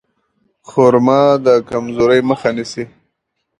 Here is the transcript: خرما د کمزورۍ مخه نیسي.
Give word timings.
خرما 0.69 1.21
د 1.45 1.47
کمزورۍ 1.69 2.21
مخه 2.29 2.49
نیسي. 2.55 2.83